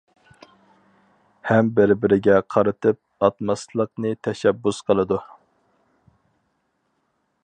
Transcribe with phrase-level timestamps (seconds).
[1.49, 5.23] ھەم بىر-بىرىگە قارىتىپ ئاتماسلىقنى تەشەببۇس قىلىدۇ.